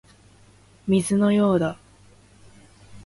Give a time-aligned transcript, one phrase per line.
[1.03, 1.77] 水のようだ